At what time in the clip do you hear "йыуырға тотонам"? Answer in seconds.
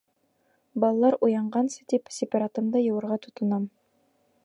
2.87-3.73